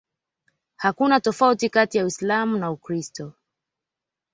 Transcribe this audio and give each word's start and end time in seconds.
Hakuna 0.75 1.19
tofauti 1.19 1.69
kati 1.69 1.97
ya 1.97 2.03
Uislam 2.05 2.57
na 2.57 2.71
Ukristo 2.71 3.33